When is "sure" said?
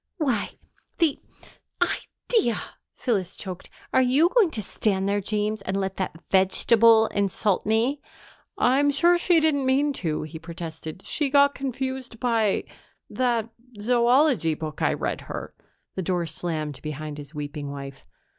8.89-9.19